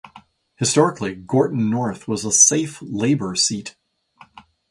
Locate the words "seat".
3.35-3.75